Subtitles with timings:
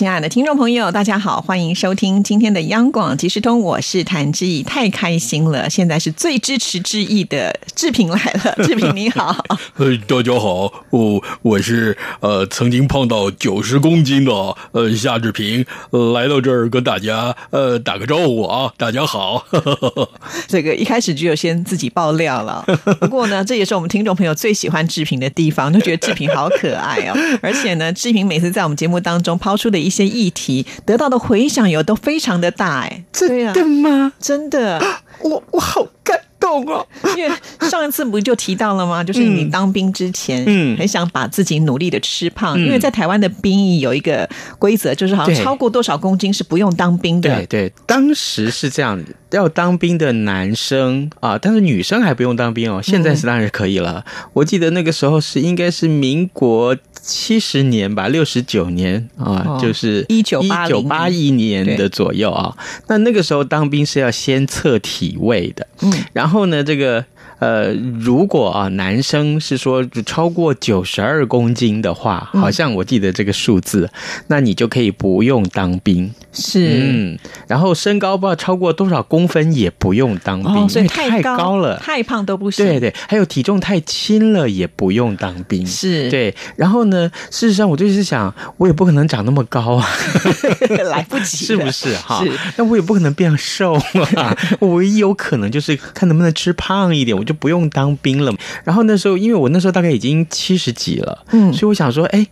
[0.00, 5.68] 亲爱的听众朋友，大家好，欢迎收听今天的央广即时通，我是谭志毅，太开心了！
[5.68, 9.44] 现在是最支持志毅的志平来了， 志平你好，
[9.76, 14.32] 呃，大家好，我我是呃曾经胖到九十公斤的
[14.72, 19.44] 呃夏志平，呃来到这儿跟大家呃打个招呼啊，大家好。
[20.48, 22.64] 这个一开始只有先自己爆料了，
[23.00, 34.12] 不过呢，这也是我们听众朋友最喜欢志平的地方，就觉得志平好可爱哦，而且呢，志平每次在我们节目当中抛出的一些议题，得到的回响有都非常的大，哎，真的吗？
[34.18, 34.80] 真的，
[35.22, 37.30] 我我好感动哦，因为
[37.68, 39.02] 上一次不就提到了吗？
[39.04, 40.76] 就是你当兵之前，嗯。
[40.78, 42.64] 很想把自己努力的吃胖，嗯。
[42.64, 44.28] 因为在台湾的兵役有一个
[44.58, 47.34] 规则，就是好像超过多少公斤是不用当兵的。
[47.46, 47.46] 对。
[47.46, 52.80] 对，当时是这样，要当兵的男生啊，但是女生还不用当兵哦。
[52.82, 54.04] 现在是当然可以了。
[54.32, 62.56] 我记得那个时候是应该是民国七十年吧，六十九年啊，哦就是1980九八一年的左右啊。
[62.88, 67.04] 那那个时候当兵是要先测体位的，嗯，然后呢，这个。
[67.40, 73.90] 呃，如果啊，男生是说超过九十二公斤的话，嗯好像我记得这个数字，
[74.26, 76.12] 那你就可以不用当兵。
[76.32, 76.80] 是。
[76.82, 81.78] 嗯，然后身高不知道超过多少公分也不用当兵，哦，所以因为太高高了。
[81.78, 82.66] 太胖都不行。
[82.66, 85.66] 对对，还有体重太轻了也不用当兵。
[85.66, 87.10] 是，对，然后呢？
[87.30, 89.86] 事实上，我就是想，我也不可能长那么高啊，
[90.90, 92.24] 来不及，是不是哈？
[92.56, 93.74] 那我也不可能变瘦
[94.16, 98.32] 啊，我 唯一有可能就是看能不能吃胖一点，我就不用当兵了。
[98.64, 102.26] 然后那时候，因为我那时候大概已经七十几了，嗯所以我想说，哎。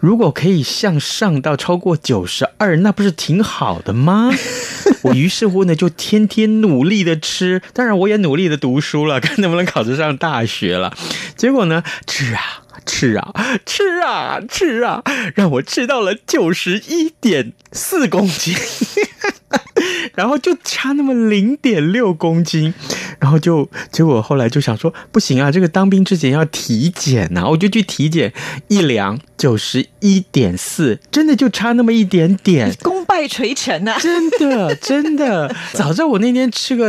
[0.00, 4.30] 如果可以向上到超过九十二，那不是挺好的吗？
[5.04, 10.96] 我于是乎呢，就天天努力的吃，当然我也努力的读书了，看能不能考得上大学了。
[11.36, 12.40] 结果呢，吃啊
[12.86, 13.32] 吃啊
[13.66, 15.02] 吃啊吃啊，
[15.34, 18.54] 让我吃到了九十一点四公斤。
[20.14, 22.72] 然后就差那么零点六公斤，
[23.18, 28.32] 然后就结果后来就想说不行啊，这个当兵之前要体检呐、我就去体检，
[28.68, 32.70] 一量九十一点四，真的就差那么一点点。
[32.84, 33.98] 功败垂成啊！
[33.98, 36.84] 真的，真的， 早知道我那天吃个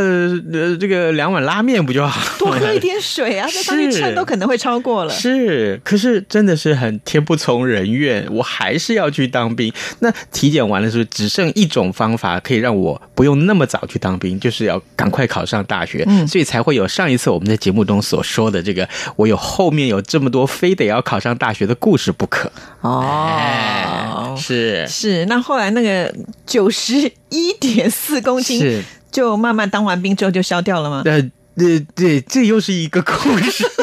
[0.52, 2.26] 呃这个两碗拉面不就好了？
[2.38, 5.14] 多喝一点水啊， 在上面是称都可能会超过了。
[5.14, 9.72] 是，可是真的是很天不从人愿，我还是要去当兵。
[10.00, 16.04] 那体检完了之后，只剩一种方法可以让我不用那么早去当兵，就是要赶快考上大学。
[16.06, 18.86] 嗯所以才会有上一次我们在节目中所说的这个，
[19.16, 22.41] 我有后面有这么多非得要考上大学的故事不可。
[22.80, 25.26] 哦，是是。
[25.26, 26.14] 那后来那个
[26.46, 31.02] 九十一点四公斤，是，就慢慢当完兵之后就消掉了吗？
[31.04, 31.30] 呃。
[31.56, 33.64] 对对，这又是一个故事。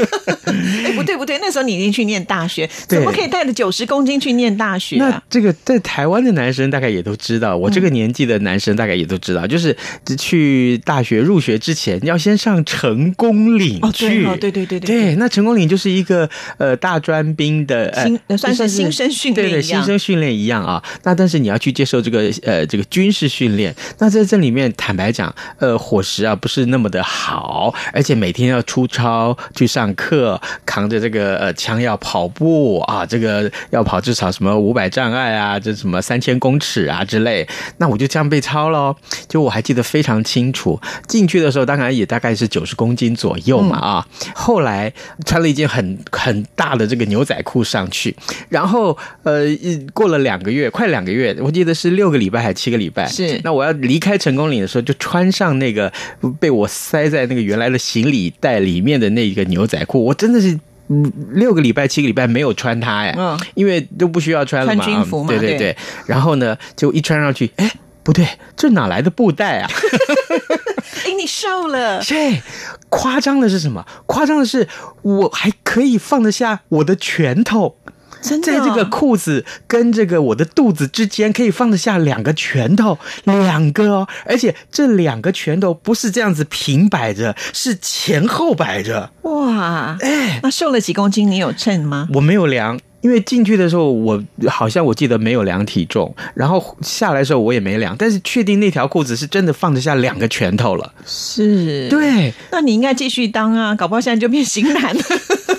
[0.49, 5.23] 哎，不对不对，那时候你已经去念大学，怎么可以带着九十公斤去念大学那啊？
[5.29, 9.75] 这个在台湾的男生大概也都知道，我这个年纪的男生大概也都知道，就是
[10.17, 14.07] 去大学入学之前要先上成功岭哦，去。
[14.07, 20.83] 对哦，对对对对，那成功岭就是一个呃大专兵的呃新呃算是新生训练对对新生训练一样啊。
[21.03, 27.58] 那但是你要去接受这个呃这个军事训练，那在这里面坦白讲，呃伙食啊不是那么的好，
[27.91, 37.47] 而且每天要出操去上课，扛着这个呃枪要跑步啊，这个要跑至少什么五百障碍啊，这什么三千公尺啊之类。
[37.77, 38.95] 那我就这样被操喽，
[39.27, 40.79] 就我还记得非常清楚。
[41.07, 44.07] 进去的时候当然也大概是九十公斤左右嘛啊。
[44.35, 44.91] 后来
[45.25, 48.15] 穿了一件很很大的这个牛仔裤上去，
[48.49, 49.43] 然后呃
[49.93, 53.07] 过了两个月，快两个月，我记得是六个礼拜还是七个礼拜。
[53.07, 55.91] 是那我要离开成功岭的时候，就穿上那个
[56.39, 60.59] 被我塞在那个原来的行李袋里面的那个牛仔裤，我真的是。
[60.91, 65.77] 嗯，六个礼拜、七个礼拜没有穿它呀，嗯因为都不需要穿了嘛，穿军服嘛对对对对。
[66.07, 69.69] 然后呢，就一穿上去，哎，不对，这哪来的布袋啊？
[71.05, 72.41] 哎，你瘦了， 这
[72.89, 73.85] 夸张的是什么？
[74.07, 74.67] 夸张的是
[75.03, 77.75] 我还可以放得下我的拳头，
[78.21, 89.11] 真的哦在这个裤子跟这个我的肚子之间可以放得下两个拳头，两个哦，而且这两个拳头不是这样子平摆着，是前后摆着。
[89.23, 89.97] 哇！
[90.01, 91.29] 哎，那瘦了几公斤？
[91.29, 92.07] 你有称吗？
[92.13, 92.79] 我没有量。
[93.01, 100.93] 因为进去的时候，我好像我记得没有量体重，然后下来的时候我也没量，但是确定那条裤子是真的放得下两个拳头了。
[101.05, 105.01] 是，对，那你应该继续当啊，搞不好现在就变型男了。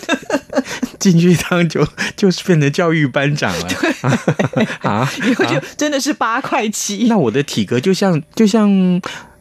[1.01, 3.69] 进去一趟就就是变成教育班长了
[4.83, 5.11] 啊！
[5.27, 7.07] 以后就真的是八块七。
[7.09, 8.71] 那我的体格就像就像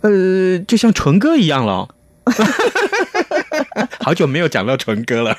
[0.01, 1.89] 呃就像纯哥一样了。
[3.99, 5.35] 好久没有讲到纯哥了，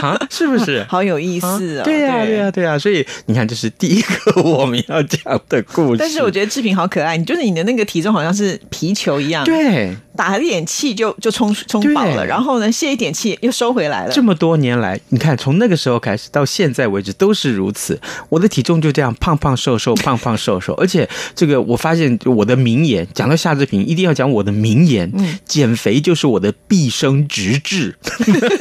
[0.00, 0.84] 啊，是不是？
[0.88, 1.84] 好有意思啊！
[1.84, 2.78] 对呀，对呀，对呀。
[2.78, 5.98] 所以你看，这是第一个 我们要讲的故事。
[5.98, 14.12] 但是我觉得志平好可爱，你就是你的那个体重好像是皮球一样，对，打了一点气就就充充饱了，然后呢泄一点气又收回来了。
[14.12, 17.98] 这么多年来，你看从那个时候开始到现在为止都是如此，
[18.28, 20.74] 我的体重就这样胖胖瘦瘦，胖胖瘦瘦。
[20.74, 27.94] 而且这个我发现我的名言，讲到夏志平一定要讲我的名言，嗯，减肥就是我的毕生直至，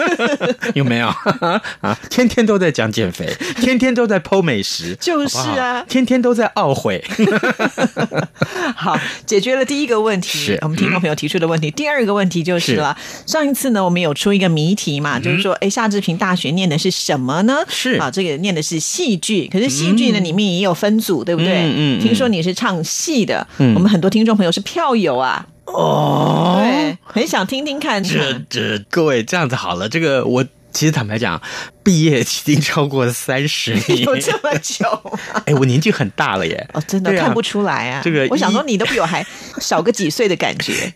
[0.75, 1.09] 有没有
[1.81, 1.97] 啊？
[2.09, 3.27] 天天都在讲减肥，
[3.61, 7.03] 天天都在剖美食，就是啊，天天都在懊悔。
[8.75, 11.69] 好，解决了第一个问题，是我们听众朋友提出的问题。
[11.71, 12.95] 第二个问题就是了，
[13.25, 17.57] 上一次呢，我们有出一个谜题嘛，就是说，哎，夏志平大学念的是什么呢？
[17.67, 21.63] 是啊，这个念的是戏剧，可是戏剧呢里面也有分组，对不对？
[21.65, 22.01] 嗯嗯。
[22.01, 25.45] 听说你是唱戏的，我们很多听众朋友是票友啊。
[25.65, 28.03] 哦，对，很想听听看。
[28.03, 30.45] 这这，各位这样子好了，这个我
[30.75, 31.41] 其实坦白讲。
[31.85, 35.19] 毕业已经超过三十 年，有这么久吗？
[35.45, 36.67] 哎，我年纪很大了耶！
[36.73, 38.01] 哦，真的看不出来啊。
[38.03, 39.23] 这个，我想说你都比我还
[39.61, 40.91] 小个几岁的感觉。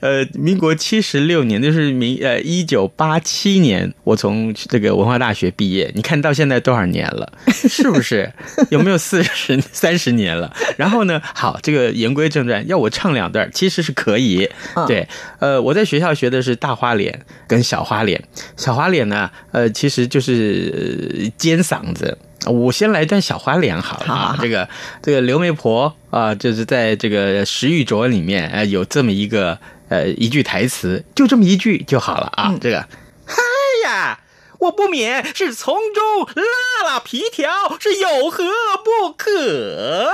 [0.00, 5.88] 呃，民国七十六年，就是民呃一九八七年，我从这个文化大学毕业。
[5.94, 7.32] 你看到现在多少年了？
[7.52, 8.32] 是不是
[8.70, 10.52] 有没有四十三十年了？
[10.76, 14.50] 然后呢，好，这个言归正传，要我唱两段，其实是可以。
[14.88, 15.06] 对，
[15.38, 18.20] 呃，我在学校学的是大花脸跟小花脸。
[18.56, 20.23] 小花脸呢，呃，其实就是。
[20.24, 22.16] 是尖嗓子，
[22.46, 24.38] 我先来段小花脸好了啊。
[24.40, 24.68] 这个
[25.02, 32.54] 这个刘媒婆啊，就是在这个《石玉镯》里面，哎，有这么一个呃一句台词，就这么一句就好了啊。
[32.60, 33.36] 这个，哎
[33.84, 34.20] 呀，
[34.60, 38.44] 我不免是从中拉拉皮条，是有何
[38.82, 40.10] 不可？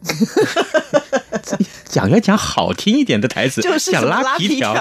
[1.90, 4.74] 讲要讲好听一点的台词，就是讲拉皮条。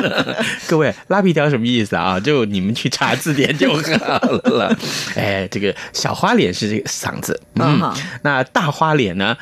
[0.68, 2.18] 各位，拉皮条什么意思啊？
[2.20, 4.76] 就你们去查字典就好了。
[5.16, 7.92] 哎，这个小花脸是这个嗓子，嗯，
[8.22, 9.36] 那大花脸呢？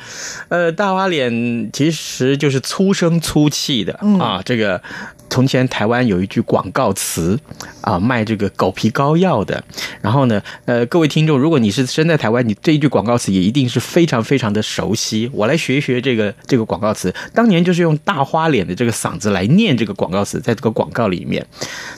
[0.49, 4.41] 呃，大花脸其实就是粗声粗气的啊。
[4.43, 4.81] 这个
[5.29, 7.39] 从前台湾有一句广告词
[7.81, 9.63] 啊，卖这个狗皮膏药的。
[10.01, 15.29] 然后呢，呃，各位听众，如果你是身在台湾，你这一句广告词也一定是非常非常的熟悉。
[15.33, 21.45] 我来学一学这个这个广告词，当年就是用大花脸的这个嗓子来念这个广告词，在这个广告里面，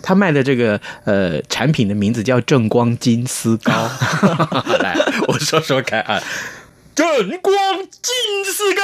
[0.01, 3.71] 他卖的这个呃产品的名字叫正光金丝膏。
[4.81, 4.95] 来，
[5.27, 6.21] 我说说看啊。
[6.99, 7.07] 正
[7.39, 7.55] 光
[8.01, 8.81] 金丝膏，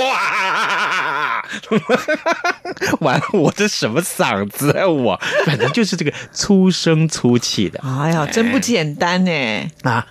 [0.00, 1.44] 哇！
[3.00, 4.88] 完了，我这什么嗓子啊？
[4.88, 7.78] 我反正就是这个粗声粗气的。
[7.82, 9.70] 哎呀，真不简单呢！
[9.82, 10.06] 啊，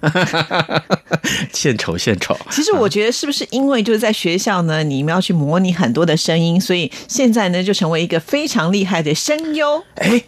[1.51, 2.37] 献丑献丑。
[2.51, 9.83] 其实我觉得是不是因为就是在学校呢，你们要去模拟很多的声音，所以现在呢就成为一个非常厉害的声优。
[9.95, 10.21] 哎。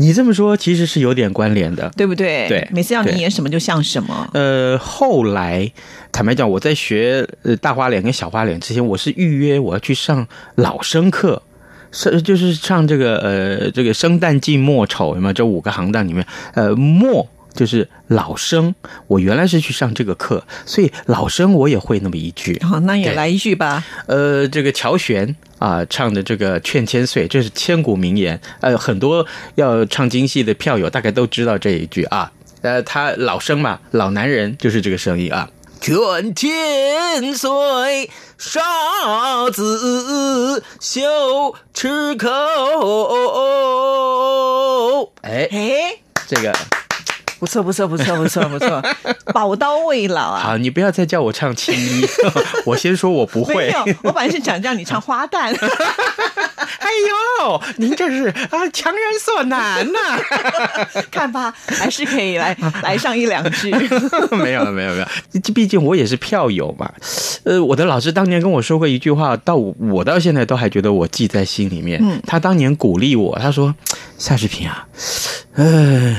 [0.00, 2.48] 你这么说其实是有点关联的，对不对？
[2.48, 4.30] 对，每次要你演什么就像什么。
[4.32, 5.70] 呃，后来
[6.12, 11.42] 坦白讲，我在学呃大花脸跟小花脸之前，我是预约我要去上老生课，
[11.90, 16.24] 是就是上这个呃这个生旦净末丑有没有这五个行当里面，
[16.54, 17.28] 呃末。
[17.58, 18.72] 就是老生，
[19.08, 22.56] 我原来是去上这个课，所以老生我也会那么一句。
[22.62, 23.84] 好，那也来一句吧。
[24.06, 28.40] 呃，这个乔玄啊唱的这个《劝千岁》，这是千古名言。
[28.60, 32.30] 呃，很多要唱京戏的票友大概都知道这一句啊。
[32.62, 35.50] 呃，他老生嘛，老男人就是这个声音啊。
[35.80, 42.28] 劝千岁，少子休吃口。
[45.22, 45.98] 哎哎，
[46.28, 46.52] 这个。
[47.38, 48.82] 不错不错不错不错不错，
[49.32, 50.40] 宝刀未老啊！
[50.42, 52.04] 好，你不要再叫我唱青衣，
[52.66, 53.54] 我先说我不会。
[53.54, 55.54] 没有，我本来是想叫你唱花旦。
[56.78, 56.88] 哎
[57.42, 60.18] 呦，您这是啊强人所难呐！
[61.10, 63.70] 看吧，还是可以来来上一两句。
[64.30, 65.06] 没有了没有没有，
[65.54, 66.90] 毕竟我也是票友嘛。
[67.44, 72.00] 呃，我的老师当年跟我说过一句话，到我到现在都还觉得我记在心里面。
[72.02, 73.74] 嗯，他当年鼓励我，他说
[74.18, 74.86] ：“夏志平啊，
[75.54, 76.16] 呃。”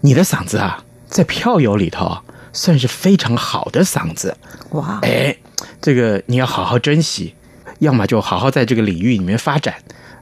[0.00, 2.18] 你的嗓子啊，在票友里头
[2.52, 4.36] 算是非常好的嗓子
[4.70, 4.98] 哇！
[5.02, 5.36] 哎，
[5.80, 7.34] 这个你要好好珍惜，
[7.80, 9.74] 要么就好好在这个领域里面发展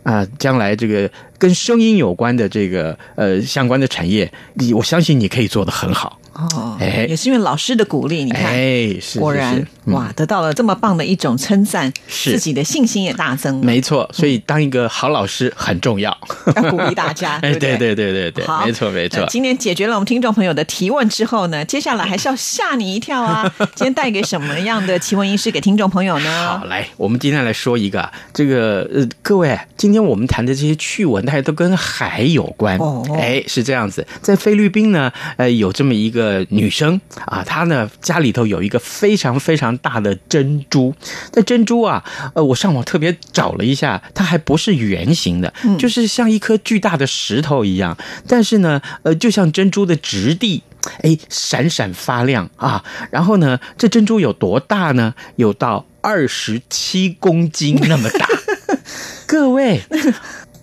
[0.03, 0.27] 啊。
[0.39, 8.45] 将来这个跟声音有关的这个呃相关的产业，你我相信你可以做得很好哦，哎也是因为老师的鼓励，你看。
[8.45, 13.61] 哎，是果然哇，得到了这么棒的一种称赞，是自己的信心也大增。
[13.65, 16.17] 没错，所以当一个好老师很重要。
[16.57, 19.25] 要鼓励大家， 哎，对对对对对对，没错没错。
[19.29, 23.51] 今天解决了我们听众朋友的提问之后呢，接下来还是要吓你一跳啊！
[23.75, 26.65] 今天带给什么样的奇闻异事给听众朋友呢好，？
[26.67, 32.77] 来，我们今天来说一个啊这个呃，各位，今天我们谈的这些趣闻，大家都跟海有关。
[32.79, 40.95] 哦哎，是这样子，在菲律宾呢，呃，有这么一个女生啊，她呢家里头有一个非常非常大的珍珠。
[41.35, 42.05] 那珍珠啊，
[42.35, 50.63] 呃，我上网特别找了一下，它还不是圆形的，就是像一颗巨大的石头一样，但是呢，呃，就像珍珠的质地。
[51.03, 52.85] 哎，闪闪发亮啊！
[53.11, 55.17] 然后呢，这珍珠有多大呢？
[55.35, 58.29] 有到二十七公斤那么大。
[59.27, 59.83] 各位，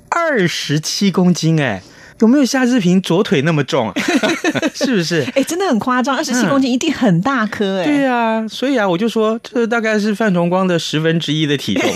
[0.07, 1.83] 二十七公斤哎，
[2.19, 3.93] 有没有夏志平左腿那么重啊？
[4.73, 5.25] 是不是？
[5.35, 7.85] 哎，真的很夸张，二十七公斤一定很大颗哎。
[7.85, 11.89] 对啊、所以啊，我就说这大概是范崇光的十分之一的体重。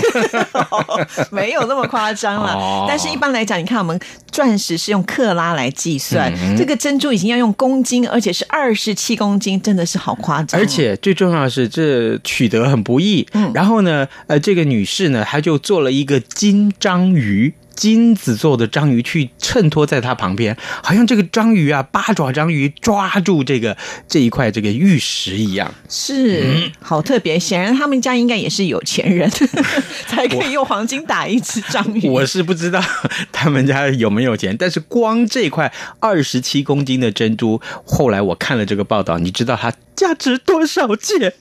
[1.32, 2.54] 没有那么夸张了。
[2.54, 4.00] 哦但是一般来讲，你看我们
[4.32, 10.64] 钻石是用克拉来计算，嗯这个珍珠已经要用公斤，而且是二十七公斤，真的是好夸张哦。
[10.64, 13.26] 而且最重要的是，这取得很不易。
[13.34, 17.54] 嗯然后呢，呃，这个女士呢，她就做了一个金章鱼。
[17.78, 25.72] 金子做的章鱼去衬托在它旁边，好像这个章鱼啊，八爪章鱼抓住这个这一块这个玉石一样。
[25.88, 29.30] 是、嗯好特别，显然他们家应该也是有钱人，
[30.08, 32.10] 才可以用黄金打一只章鱼。
[32.10, 32.82] 我是不知道
[33.32, 41.32] 他们家有没有钱，但是光这块二十七公斤的珍珠，后来我看了这个报道，你知道它价值多少钱？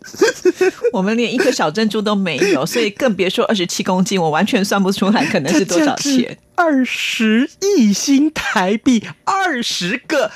[0.92, 6.25] 我们连一颗小珍珠都没有，所以更别说二十七公斤，我完全算不出来可能是多少钱。？
[6.54, 10.30] 二十亿新台币，二十个。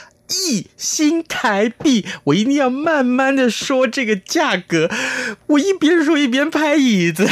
[0.47, 4.89] 亿新台币，我一定要慢慢的说这个价格，
[5.49, 7.29] 我一边说一边拍椅子，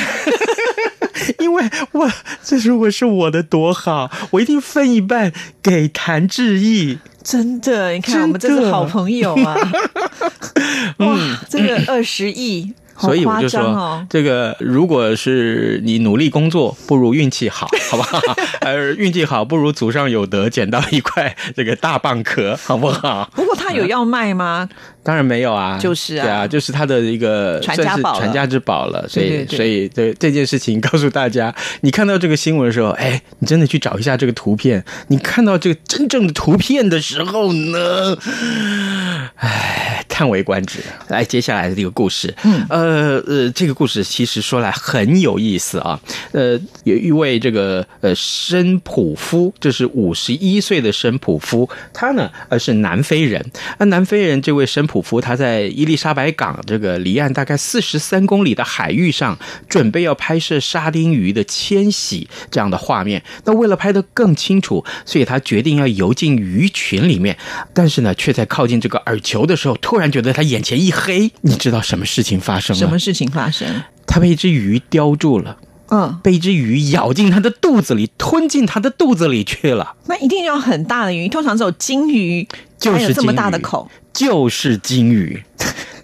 [1.38, 1.62] 因为
[1.92, 2.10] 我
[2.42, 6.98] 这如果是我的多好，我一定分一半给谭志毅。
[7.22, 9.56] 真的，你看我们真是好朋友啊！
[10.98, 14.06] 哇，这个二十亿，所以我就说，哦。
[14.10, 18.20] 这个如果是你努力工作，不如运气好， 好不好？
[18.60, 23.30] 而运气好，不如祖上有德，捡到一块这个大蚌壳， 好不好？
[23.34, 24.68] 不过他有要卖吗？
[25.02, 29.08] 当然没有啊，就是啊对啊，就是他的一个传家宝传家之宝了。
[29.08, 34.84] 所以，对对对所以这这件事情告诉大家，你看到这个新闻的时候，哎，你真的去找一下这个图片。
[35.06, 38.18] 你看到这个真正的图片的时候呢，
[39.36, 40.80] 哎，叹为观止。
[41.08, 46.00] 来，接下来的这个故事，嗯，呃呃呃，这个故事其实说来很有意思啊。
[46.32, 53.44] 呃，有一位这个呃申普夫，这是五十一岁的申普夫，他呢呃是南非人。
[53.78, 63.22] 那南非人这位申普夫，他在伊丽莎白港这个离岸大概四十三公里的海域上，准备要拍摄沙丁鱼的迁徙这样的画面。
[63.44, 67.36] 那为了拍得更清楚，所以他决定要游进鱼群里面，
[67.74, 71.30] 但是呢，却在靠近这个饵球的时候，突然觉得他眼前一黑。
[71.42, 72.77] 你知道什么事情发生？
[72.78, 73.66] 什么事情发生？
[74.06, 75.56] 他被一只鱼叼住了。
[75.90, 79.96] 嗯，被一只鱼咬进他的肚子里，吞进他的肚子里去了。
[80.06, 82.46] 那一定要很大的鱼，通常只有金鱼
[82.78, 83.90] 就是才有这么大的口。
[84.12, 85.42] 就是金鱼。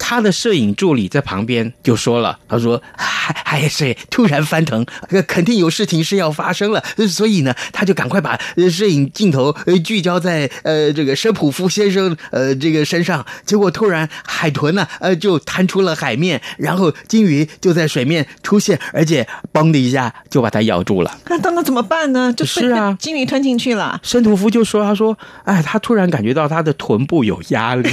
[0.06, 4.84] 他的摄影助理在旁边就说了：“他说，还还是突然翻腾，
[5.26, 8.38] 肯定有事情是要发生了，所以呢，他就赶快把
[8.70, 13.24] 摄影镜头聚焦在呃这个申普夫先生呃这个身上。
[13.46, 22.30] 结果突然海豚呢呃就弹出了海面，然后金鱼就在水面出现，而且嘣的一下就把它咬住了。”那当那怎么办呢？
[22.36, 23.98] 就是啊被金鱼吞进去了。
[24.02, 27.88] 申屠夫就说：“他说，哎，他突然感觉到他的臀部有压力，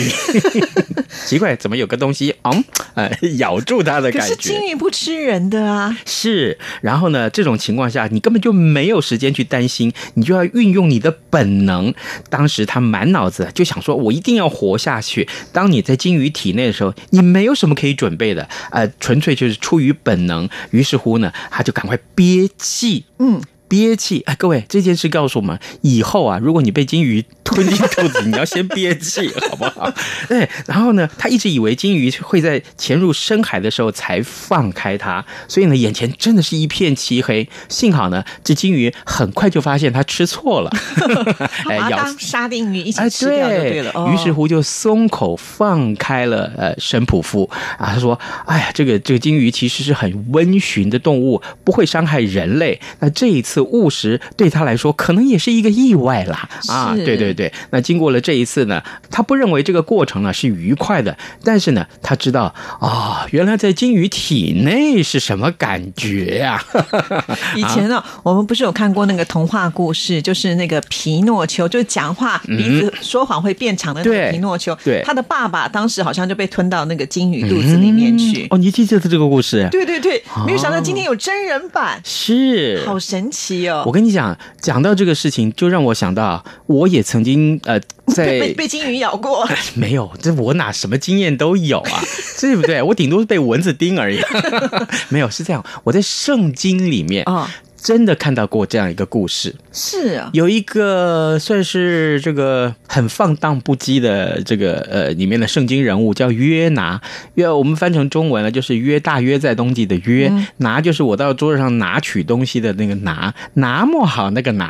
[1.26, 2.64] 奇怪，怎么有个东西，嗯，
[2.96, 4.34] 哎，咬住它的感觉。
[4.34, 11.94] 是金鱼不吃人的啊，是，然后呢，这种情况下，你根本就没有时间去担心，你就要运用你的本能。
[12.30, 15.30] 当时他满脑子就想说，我一定要活下去。
[15.54, 20.50] 当你在金鱼体内的时候，你没有什么可以准备的，呃，纯粹就是出于本能。
[20.72, 23.42] 于是乎呢，他就赶快憋气，嗯。
[23.72, 29.92] 憋气，哎，各位，这件事告诉我们，以后啊，如果你被金鱼吞进肚子，你要先憋气，好不好？
[30.28, 37.48] 对，然后呢，他一直以为金鱼会在潜入深海的时候才放开它，所以呢，眼前真的是一片漆黑。
[37.70, 40.72] 幸好呢，这金鱼很快就发现它吃错了，
[41.70, 43.92] 哎，咬沙丁鱼一起哎，吃掉就对了。
[43.94, 52.80] 哦于是乎就松口放开了呃申普夫啊，他说：“哎呀，这个这个金鱼其实是很温驯的动物，不会伤害人类。
[53.00, 56.94] 那这一次误食对他来说可能也是一个意外啦啊！
[56.96, 57.52] 对对对对。
[57.72, 66.64] 那经过了这一次呢，他不认为这个过程呢是愉快的，但是呢，他知道啊、原来在鲸鱼体内是什么感觉呀、
[67.58, 74.78] 以前呢、我们不是有看过那个童话故事，就是那个皮诺丘，就是讲话鼻子说谎会变长的那个皮诺丘。
[74.84, 78.48] 对他的爸爸当时好像就被吞到那个鲸鱼肚子里面去。
[78.52, 79.68] 哦，你记得这个故事？
[79.72, 83.84] 对对对，没有想到今天有真人版，是，好神奇哦！
[83.86, 92.02] 我跟你讲，讲到这个事情，就让我想到，我也曾经呃，被在被被金鱼咬过， 没有，这我哪什么经验都有啊，
[92.40, 92.82] 对不对？
[92.82, 94.20] 我顶多是被蚊子叮而已。
[95.10, 97.48] 没有，是这样，我在圣经里面哦
[97.84, 107.02] 真的看到过这样一个故事，是啊，有一个算是这个很放荡不羁的这个呃里面的圣经人物叫约拿，
[107.34, 114.70] 约我们翻成中文呢就是约大约在冬季的约，拿就是我到桌子上拿取东西的那个拿，拿么好那个拿，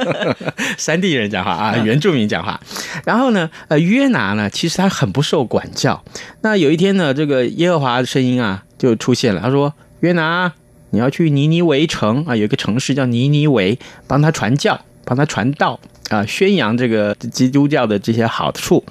[0.76, 2.60] 山地人讲话啊，原住民讲话。
[3.06, 6.04] 然后呢，呃，约拿呢，其实他很不受管教。
[6.42, 10.52] 那有一天呢，这个耶和华的声音啊就出现了，他说：“约拿，
[10.90, 15.78] 你要去尼尼维城啊，有一个城市叫尼尼维，帮他传教，帮他传道
[16.08, 18.84] 啊，宣扬这个基督教的这些好处。”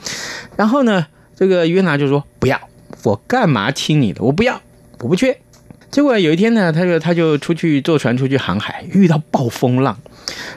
[0.56, 2.60] 然后呢，这个约拿就说：“不要，
[3.04, 4.24] 我干嘛听你的？
[4.24, 4.62] 我不要，
[5.00, 5.38] 我不去。”
[5.90, 9.98] 结果有一天呢，他就他就出去坐船出去航海，遇到暴风浪。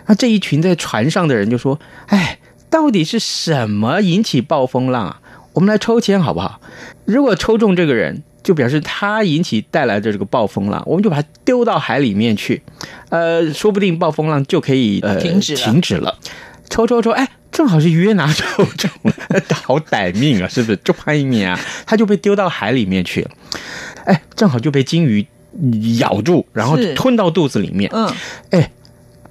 [0.07, 1.79] 那这一群在船上的人就说
[2.09, 5.21] ：“哎，到底是什么引起暴风浪啊？
[5.53, 6.61] 我们来抽签好不好？
[7.05, 12.63] 如果抽中这个人，就表示它引起带来的这个暴风浪，我们就把它丢到海里面去，
[13.11, 16.17] 呃，说不定暴风浪就可以呃停止停止了。
[16.69, 19.13] 抽抽抽，哎，正好是约拿抽中了，
[19.65, 20.77] 好歹命啊，是不是？
[20.85, 23.31] 就怕一年啊，他就被丢到海里面去了，
[24.05, 25.27] 哎，正好就被金鱼
[25.99, 27.91] 咬住，然后吞到肚子里面。
[27.93, 28.09] 嗯，
[28.51, 28.71] 哎，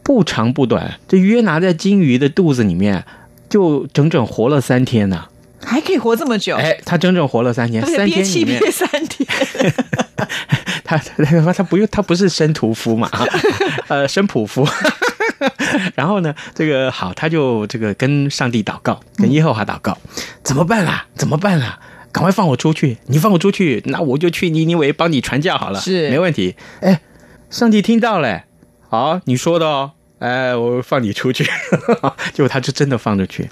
[0.04, 3.06] 不长不短，这约拿在金鱼的肚子里面
[3.48, 5.30] 就整整活了三天呐、
[5.64, 9.28] 还可以活这么久，哎，他整整活了三天，三憋气天里面憋三天，
[10.84, 13.10] 他他他不用，他不是生屠夫嘛，
[13.88, 14.68] 呃，生普夫。
[15.96, 19.98] 然后呢，这个好，他就这个跟上帝祷告，跟耶和华祷告，
[20.44, 21.06] 怎么办啦？
[21.16, 21.80] 怎么办啦？
[22.12, 22.98] 赶快放我出去！
[23.06, 26.56] 你放我出去，那我就去尼尼微帮你传教好了，是没问题。
[26.82, 27.02] 哎，
[27.50, 28.44] 上帝听到了，
[28.90, 29.92] 好，你说的哦。
[30.20, 31.44] 哎，我放你出去，
[32.34, 33.50] 结果他就真的放出去。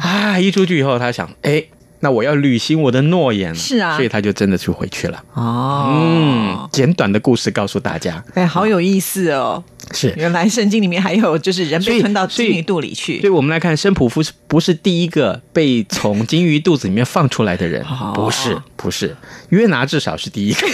[0.00, 1.62] 啊，一出去以后，他想，哎，
[2.00, 3.54] 那我要履行我的诺言了。
[3.54, 5.22] 是啊所以他就真的去回去了。
[5.34, 9.62] 哦，嗯，简短的故事告诉大家，哎，好有意思哦！
[9.92, 10.12] 是。
[10.16, 18.12] 原来圣经里面还有就是人被吞到所以鲸鱼肚里去所以，我们来看，申普夫是不是第一个被从金鱼肚子里面放出来的人哦？
[18.14, 19.16] 不是，不是。
[19.50, 20.66] 约拿至少是第一个，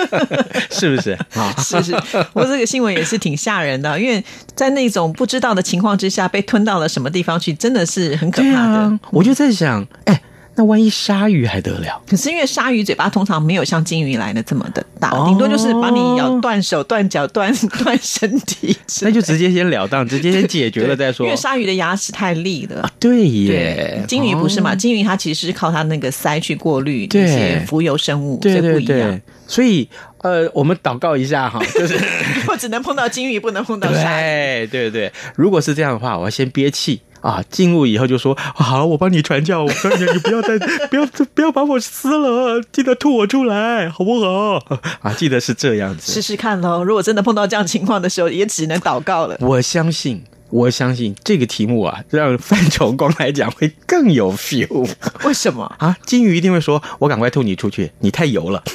[0.70, 1.12] 是不是？
[1.34, 1.92] 啊，是是，
[2.32, 4.24] 不过这个新闻也是挺吓人的，因为
[4.54, 8.78] 在那种不知道的情况之下被吞到了什么地方去，真的是很可怕的。
[8.78, 10.22] 啊，我就在想，哎，
[10.56, 12.02] 那万一鲨鱼还得了？
[12.08, 21.36] 可是因为鲨鱼嘴巴通常没有像金鱼来的这么的大，哦顶多就是把你咬断手、断脚、断 断身体那就直接先了当，直接先解决了再说因为。
[21.36, 22.80] 鲨鱼的牙齿太利了。
[22.80, 24.72] 啊，对对耶，，鲸鱼不是嘛？
[24.72, 29.88] 哦鲸鱼它其实是靠它那个鳃去过滤一对些浮游生物，对对所以不一样对。，所以
[30.22, 31.96] 呃，我们祷告一下哈，就是。
[32.48, 34.66] 我只能碰到金鱼，不能碰到鲨鱼。
[34.66, 40.56] 对对对，如果是这样的话，我要先憋气啊，进入以后就说好，我帮你传教，我告诉你，你不要再
[40.88, 44.62] 不要不要把我撕了，记得吐我出来，好不好？
[45.02, 46.12] 啊，记得是这样子。
[46.12, 46.84] 试试看喽。
[46.84, 49.36] 如果真的碰到这样情况的时候，也只能祷告了。
[49.40, 54.88] 我相信，我相信这个题目啊，让范崇光来讲会更有 feel
[55.24, 55.64] 为什么？
[55.78, 55.96] 啊！
[56.06, 58.62] 金鱼一定会说：“我赶快吐你出去，你太油了。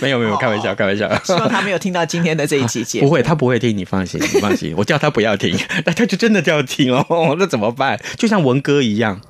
[0.00, 1.08] 没有没有，开玩笑，开玩笑。
[1.22, 3.06] 希望他没有听到今天的这一期节目。
[3.08, 4.74] 不会，他不会听，你放心，你放心。
[4.76, 8.00] 我叫他不要听， 但他就真的要听哦，那怎么办？
[8.16, 9.20] 就像文哥一样，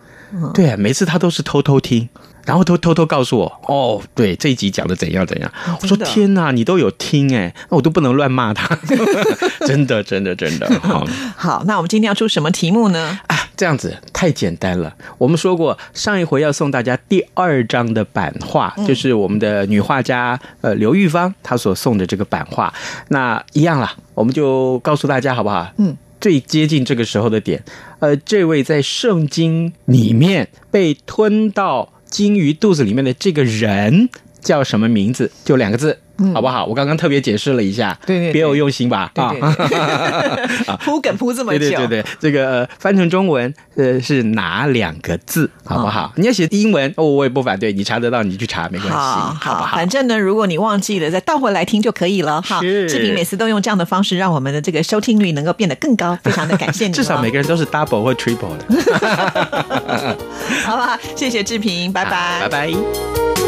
[0.55, 2.09] 对，每次他都是偷偷听，
[2.45, 5.53] 然后偷偷偷告诉我，哦，对，这一集讲的怎样怎样。
[5.81, 8.79] 我说天哪，你都有听哎，那我都不能乱骂他，
[9.67, 10.69] 真的真的真的。
[10.81, 11.05] 好
[11.37, 13.19] 好，那我们今天要出什么题目呢？
[13.27, 14.95] 啊，这样子太简单了。
[15.19, 22.73] 我们说过，上一回要送大家第二章的版画，就是我们的女画家呃刘玉芳她所送的这个版画。
[23.09, 25.73] 那一样啦，我们就告诉大家好不好？
[25.79, 25.97] 嗯。
[26.21, 27.65] 最接近这个时候的点，
[27.99, 34.09] 呃，这位在圣经里面被吞到鲸鱼肚子里面的这个人
[34.41, 35.31] 叫什么名字？
[35.45, 35.99] 就两个字，
[36.35, 36.65] 好不好？
[36.67, 39.11] 我刚刚特别解释了一下，对对对别有用心吧？
[39.15, 39.25] 对
[39.69, 40.77] 对啊。
[40.85, 46.13] 铺梗铺这么久，对对对对，这个、呃翻成中文呃是哪两个字，好不好？
[46.17, 49.77] 你要写英文哦，我也不反对，你查得到你去查没关系，好 好不好？
[49.77, 52.61] 反正呢，如果你忘记了，再倒回来听就可以了哈。
[52.61, 56.95] 是志平每次都用这样的方式，让我们的这个收听率能够变得更高，非常的感谢你哦。
[56.95, 58.65] 至少每个人都是 double 或 triple 的，
[60.65, 63.40] 好不好，谢谢志平，拜拜，拜拜。